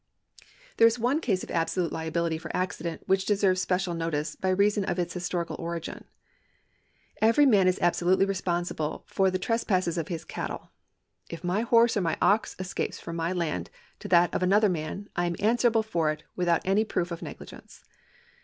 [0.77, 4.83] There is one case of absolute liability for accident which deserves special notice by reason
[4.83, 6.05] of its historical origin.
[7.21, 10.71] Every man is absolutely responsible for the trespasses of his cattle.
[11.29, 13.69] If my horse or my ox escapes from my land
[13.99, 17.83] to that of another man, T am answerable for it without any proof of negligence.